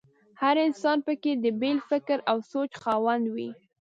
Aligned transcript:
هر 0.41 0.55
انسان 0.67 0.97
په 1.07 1.13
کې 1.21 1.31
د 1.43 1.45
بېل 1.61 1.77
فکر 1.89 2.17
او 2.31 2.37
سوچ 2.51 2.71
خاوند 2.81 3.25
وي. 3.35 3.49